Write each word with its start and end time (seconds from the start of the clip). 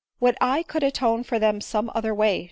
"Would 0.19 0.35
I 0.41 0.63
could 0.63 0.81
atone 0.81 1.23
for 1.23 1.37
them 1.37 1.61
some 1.61 1.91
other 1.93 2.11
way 2.15 2.39